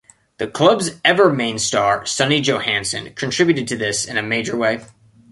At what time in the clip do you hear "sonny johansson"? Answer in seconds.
2.07-3.13